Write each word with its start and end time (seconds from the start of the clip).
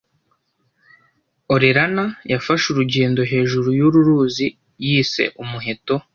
Orellana 1.53 2.05
yafashe 2.31 2.65
urugendo 2.69 3.21
hejuru 3.31 3.67
yuru 3.79 3.97
ruzi 4.07 4.47
yise 4.85 5.23
umuheto 5.41 5.95